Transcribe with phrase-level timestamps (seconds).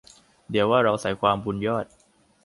[0.51, 1.85] เดี๋ยวว่าเราใส่ความ บุญยอด